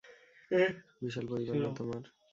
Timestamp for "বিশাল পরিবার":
1.01-1.55